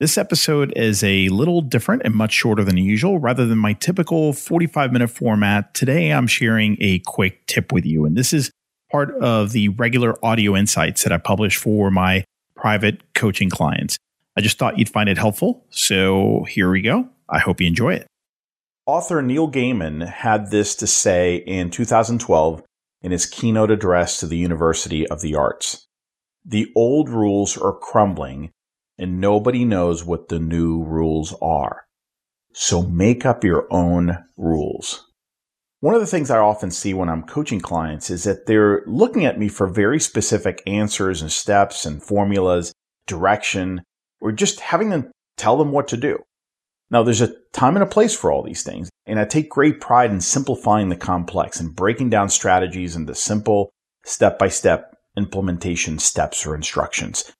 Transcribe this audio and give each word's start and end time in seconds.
This 0.00 0.16
episode 0.16 0.72
is 0.76 1.04
a 1.04 1.28
little 1.28 1.60
different 1.60 2.00
and 2.06 2.14
much 2.14 2.32
shorter 2.32 2.64
than 2.64 2.78
usual. 2.78 3.18
Rather 3.18 3.44
than 3.44 3.58
my 3.58 3.74
typical 3.74 4.32
45 4.32 4.94
minute 4.94 5.10
format, 5.10 5.74
today 5.74 6.10
I'm 6.10 6.26
sharing 6.26 6.78
a 6.80 7.00
quick 7.00 7.46
tip 7.46 7.70
with 7.70 7.84
you. 7.84 8.06
And 8.06 8.16
this 8.16 8.32
is 8.32 8.50
part 8.90 9.14
of 9.20 9.52
the 9.52 9.68
regular 9.68 10.16
audio 10.24 10.56
insights 10.56 11.02
that 11.02 11.12
I 11.12 11.18
publish 11.18 11.58
for 11.58 11.90
my 11.90 12.24
private 12.56 13.12
coaching 13.12 13.50
clients. 13.50 13.98
I 14.38 14.40
just 14.40 14.56
thought 14.56 14.78
you'd 14.78 14.88
find 14.88 15.10
it 15.10 15.18
helpful. 15.18 15.66
So 15.68 16.46
here 16.48 16.70
we 16.70 16.80
go. 16.80 17.06
I 17.28 17.38
hope 17.38 17.60
you 17.60 17.66
enjoy 17.66 17.92
it. 17.92 18.06
Author 18.86 19.20
Neil 19.20 19.52
Gaiman 19.52 20.08
had 20.08 20.50
this 20.50 20.74
to 20.76 20.86
say 20.86 21.36
in 21.36 21.68
2012 21.68 22.62
in 23.02 23.12
his 23.12 23.26
keynote 23.26 23.70
address 23.70 24.18
to 24.20 24.26
the 24.26 24.38
University 24.38 25.06
of 25.06 25.20
the 25.20 25.34
Arts. 25.34 25.86
The 26.42 26.72
old 26.74 27.10
rules 27.10 27.58
are 27.58 27.74
crumbling 27.74 28.50
and 29.00 29.18
nobody 29.18 29.64
knows 29.64 30.04
what 30.04 30.28
the 30.28 30.38
new 30.38 30.84
rules 30.84 31.34
are. 31.40 31.86
So 32.52 32.82
make 32.82 33.24
up 33.24 33.42
your 33.42 33.66
own 33.70 34.18
rules. 34.36 35.06
One 35.80 35.94
of 35.94 36.02
the 36.02 36.06
things 36.06 36.30
I 36.30 36.38
often 36.38 36.70
see 36.70 36.92
when 36.92 37.08
I'm 37.08 37.22
coaching 37.22 37.60
clients 37.60 38.10
is 38.10 38.24
that 38.24 38.44
they're 38.44 38.82
looking 38.86 39.24
at 39.24 39.38
me 39.38 39.48
for 39.48 39.66
very 39.66 39.98
specific 39.98 40.62
answers 40.66 41.22
and 41.22 41.32
steps 41.32 41.86
and 41.86 42.02
formulas, 42.02 42.74
direction, 43.06 43.82
or 44.20 44.30
just 44.32 44.60
having 44.60 44.90
them 44.90 45.10
tell 45.38 45.56
them 45.56 45.72
what 45.72 45.88
to 45.88 45.96
do. 45.96 46.18
Now, 46.90 47.02
there's 47.02 47.22
a 47.22 47.34
time 47.54 47.76
and 47.76 47.82
a 47.82 47.86
place 47.86 48.14
for 48.14 48.30
all 48.30 48.42
these 48.42 48.62
things, 48.62 48.90
and 49.06 49.18
I 49.18 49.24
take 49.24 49.48
great 49.48 49.80
pride 49.80 50.10
in 50.10 50.20
simplifying 50.20 50.90
the 50.90 50.96
complex 50.96 51.58
and 51.58 51.74
breaking 51.74 52.10
down 52.10 52.28
strategies 52.28 52.96
into 52.96 53.14
simple, 53.14 53.70
step 54.04 54.38
by 54.38 54.48
step 54.48 54.94
implementation 55.16 55.98
steps 55.98 56.44
or 56.44 56.54
instructions. 56.54 57.32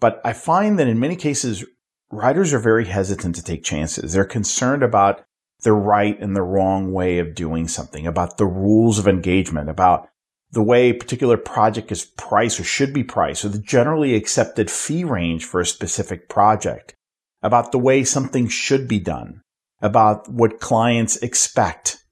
But 0.00 0.20
I 0.24 0.32
find 0.32 0.78
that 0.78 0.88
in 0.88 0.98
many 0.98 1.16
cases, 1.16 1.64
writers 2.10 2.52
are 2.52 2.58
very 2.58 2.86
hesitant 2.86 3.34
to 3.36 3.42
take 3.42 3.64
chances. 3.64 4.12
They're 4.12 4.24
concerned 4.24 4.82
about 4.82 5.24
the 5.62 5.72
right 5.72 6.18
and 6.20 6.36
the 6.36 6.42
wrong 6.42 6.92
way 6.92 7.18
of 7.18 7.34
doing 7.34 7.68
something, 7.68 8.06
about 8.06 8.36
the 8.36 8.46
rules 8.46 8.98
of 8.98 9.08
engagement, 9.08 9.70
about 9.70 10.08
the 10.50 10.62
way 10.62 10.90
a 10.90 10.94
particular 10.94 11.36
project 11.36 11.90
is 11.90 12.04
priced 12.04 12.60
or 12.60 12.64
should 12.64 12.92
be 12.92 13.02
priced, 13.02 13.44
or 13.44 13.48
the 13.48 13.58
generally 13.58 14.14
accepted 14.14 14.70
fee 14.70 15.04
range 15.04 15.44
for 15.44 15.60
a 15.60 15.66
specific 15.66 16.28
project, 16.28 16.94
about 17.42 17.72
the 17.72 17.78
way 17.78 18.04
something 18.04 18.48
should 18.48 18.86
be 18.86 19.00
done, 19.00 19.40
about 19.80 20.28
what 20.30 20.60
clients 20.60 21.16
expect. 21.16 22.04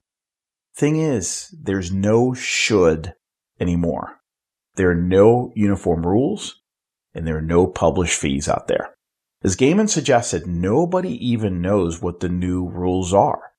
Thing 0.74 0.96
is, 0.96 1.55
there's 1.62 1.92
no 1.92 2.34
should 2.34 3.14
anymore. 3.61 4.19
There 4.77 4.91
are 4.91 4.96
no 4.96 5.52
uniform 5.55 6.06
rules 6.06 6.61
and 7.14 7.27
there 7.27 7.36
are 7.36 7.42
no 7.42 7.66
published 7.66 8.18
fees 8.18 8.48
out 8.48 8.68
there. 8.68 8.94
As 9.42 9.56
Gaiman 9.56 9.88
suggested, 9.88 10.46
nobody 10.46 11.14
even 11.27 11.60
knows 11.60 12.00
what 12.00 12.20
the 12.20 12.28
new 12.28 12.68
rules 12.68 13.12
are, 13.12 13.52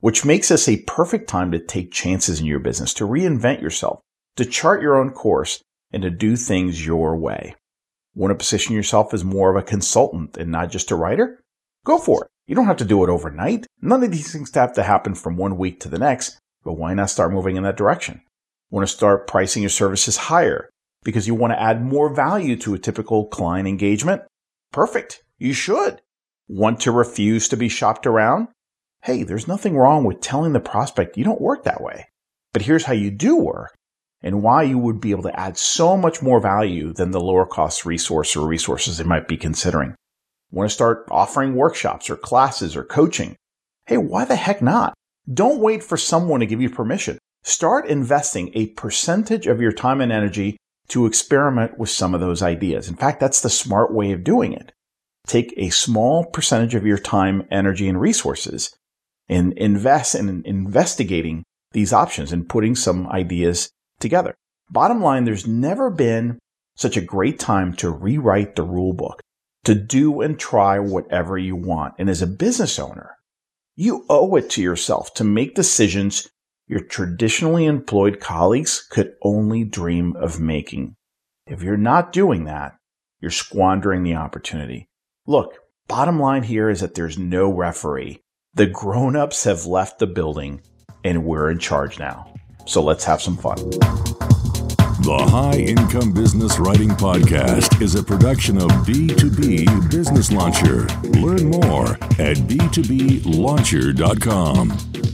which 0.00 0.24
makes 0.24 0.48
this 0.48 0.68
a 0.68 0.82
perfect 0.82 1.28
time 1.28 1.50
to 1.52 1.58
take 1.58 1.92
chances 1.92 2.40
in 2.40 2.46
your 2.46 2.60
business, 2.60 2.94
to 2.94 3.04
reinvent 3.04 3.60
yourself, 3.60 4.00
to 4.36 4.44
chart 4.44 4.80
your 4.80 4.96
own 4.96 5.10
course, 5.10 5.62
and 5.92 6.02
to 6.02 6.10
do 6.10 6.36
things 6.36 6.86
your 6.86 7.16
way. 7.16 7.54
Want 8.14 8.30
to 8.30 8.34
position 8.34 8.74
yourself 8.74 9.12
as 9.12 9.22
more 9.22 9.50
of 9.50 9.56
a 9.56 9.66
consultant 9.66 10.36
and 10.36 10.50
not 10.50 10.70
just 10.70 10.90
a 10.90 10.96
writer? 10.96 11.40
Go 11.84 11.98
for 11.98 12.24
it. 12.24 12.30
You 12.46 12.54
don't 12.54 12.66
have 12.66 12.78
to 12.78 12.84
do 12.84 13.04
it 13.04 13.10
overnight. 13.10 13.66
None 13.82 14.02
of 14.02 14.10
these 14.10 14.32
things 14.32 14.54
have 14.54 14.72
to 14.74 14.82
happen 14.82 15.14
from 15.14 15.36
one 15.36 15.58
week 15.58 15.80
to 15.80 15.88
the 15.88 15.98
next, 15.98 16.38
but 16.64 16.74
why 16.74 16.94
not 16.94 17.10
start 17.10 17.32
moving 17.32 17.56
in 17.56 17.62
that 17.64 17.76
direction? 17.76 18.22
Want 18.70 18.88
to 18.88 18.92
start 18.92 19.26
pricing 19.26 19.62
your 19.62 19.70
services 19.70 20.16
higher? 20.16 20.70
Because 21.08 21.26
you 21.26 21.34
want 21.34 21.54
to 21.54 21.62
add 21.62 21.82
more 21.82 22.14
value 22.14 22.54
to 22.54 22.74
a 22.74 22.78
typical 22.78 23.28
client 23.28 23.66
engagement? 23.66 24.20
Perfect. 24.74 25.22
You 25.38 25.54
should. 25.54 26.02
Want 26.48 26.80
to 26.80 26.92
refuse 26.92 27.48
to 27.48 27.56
be 27.56 27.70
shopped 27.70 28.06
around? 28.06 28.48
Hey, 29.02 29.22
there's 29.22 29.48
nothing 29.48 29.74
wrong 29.74 30.04
with 30.04 30.20
telling 30.20 30.52
the 30.52 30.60
prospect 30.60 31.16
you 31.16 31.24
don't 31.24 31.40
work 31.40 31.64
that 31.64 31.80
way. 31.80 32.08
But 32.52 32.60
here's 32.60 32.84
how 32.84 32.92
you 32.92 33.10
do 33.10 33.36
work 33.36 33.74
and 34.22 34.42
why 34.42 34.64
you 34.64 34.76
would 34.76 35.00
be 35.00 35.12
able 35.12 35.22
to 35.22 35.40
add 35.40 35.56
so 35.56 35.96
much 35.96 36.20
more 36.20 36.42
value 36.42 36.92
than 36.92 37.12
the 37.12 37.22
lower 37.22 37.46
cost 37.46 37.86
resource 37.86 38.36
or 38.36 38.46
resources 38.46 38.98
they 38.98 39.04
might 39.04 39.26
be 39.26 39.38
considering. 39.38 39.94
Want 40.50 40.68
to 40.68 40.74
start 40.74 41.08
offering 41.10 41.54
workshops 41.54 42.10
or 42.10 42.16
classes 42.16 42.76
or 42.76 42.84
coaching? 42.84 43.34
Hey, 43.86 43.96
why 43.96 44.26
the 44.26 44.36
heck 44.36 44.60
not? 44.60 44.92
Don't 45.32 45.60
wait 45.60 45.82
for 45.82 45.96
someone 45.96 46.40
to 46.40 46.46
give 46.46 46.60
you 46.60 46.68
permission. 46.68 47.16
Start 47.44 47.86
investing 47.86 48.50
a 48.52 48.66
percentage 48.66 49.46
of 49.46 49.62
your 49.62 49.72
time 49.72 50.02
and 50.02 50.12
energy 50.12 50.58
to 50.88 51.06
experiment 51.06 51.78
with 51.78 51.90
some 51.90 52.14
of 52.14 52.20
those 52.20 52.42
ideas. 52.42 52.88
In 52.88 52.96
fact, 52.96 53.20
that's 53.20 53.40
the 53.40 53.50
smart 53.50 53.92
way 53.92 54.12
of 54.12 54.24
doing 54.24 54.52
it. 54.52 54.72
Take 55.26 55.52
a 55.56 55.70
small 55.70 56.24
percentage 56.24 56.74
of 56.74 56.86
your 56.86 56.98
time, 56.98 57.46
energy, 57.50 57.88
and 57.88 58.00
resources 58.00 58.74
and 59.28 59.52
invest 59.54 60.14
in 60.14 60.42
investigating 60.46 61.44
these 61.72 61.92
options 61.92 62.32
and 62.32 62.48
putting 62.48 62.74
some 62.74 63.06
ideas 63.08 63.70
together. 64.00 64.34
Bottom 64.70 65.02
line, 65.02 65.24
there's 65.24 65.46
never 65.46 65.90
been 65.90 66.38
such 66.76 66.96
a 66.96 67.02
great 67.02 67.38
time 67.38 67.74
to 67.74 67.90
rewrite 67.90 68.56
the 68.56 68.62
rule 68.62 68.92
book, 68.92 69.20
to 69.64 69.74
do 69.74 70.20
and 70.20 70.38
try 70.38 70.78
whatever 70.78 71.36
you 71.36 71.56
want. 71.56 71.94
And 71.98 72.08
as 72.08 72.22
a 72.22 72.26
business 72.26 72.78
owner, 72.78 73.16
you 73.76 74.06
owe 74.08 74.34
it 74.36 74.48
to 74.50 74.62
yourself 74.62 75.12
to 75.14 75.24
make 75.24 75.54
decisions 75.54 76.28
your 76.68 76.80
traditionally 76.80 77.64
employed 77.64 78.20
colleagues 78.20 78.86
could 78.90 79.14
only 79.22 79.64
dream 79.64 80.14
of 80.16 80.38
making. 80.38 80.96
If 81.46 81.62
you're 81.62 81.78
not 81.78 82.12
doing 82.12 82.44
that, 82.44 82.76
you're 83.20 83.30
squandering 83.30 84.02
the 84.02 84.16
opportunity. 84.16 84.90
Look, 85.26 85.54
bottom 85.88 86.20
line 86.20 86.42
here 86.42 86.68
is 86.68 86.80
that 86.80 86.94
there's 86.94 87.16
no 87.18 87.50
referee. 87.50 88.20
The 88.52 88.66
grown 88.66 89.16
ups 89.16 89.44
have 89.44 89.64
left 89.64 89.98
the 89.98 90.06
building 90.06 90.60
and 91.02 91.24
we're 91.24 91.50
in 91.50 91.58
charge 91.58 91.98
now. 91.98 92.34
So 92.66 92.82
let's 92.82 93.04
have 93.04 93.22
some 93.22 93.38
fun. 93.38 93.56
The 95.00 95.28
High 95.30 95.60
Income 95.60 96.12
Business 96.12 96.58
Writing 96.58 96.90
Podcast 96.90 97.80
is 97.80 97.94
a 97.94 98.02
production 98.02 98.58
of 98.58 98.68
B2B 98.84 99.90
Business 99.90 100.30
Launcher. 100.30 100.86
Learn 101.18 101.48
more 101.50 101.92
at 102.18 102.36
b2blauncher.com. 102.46 105.07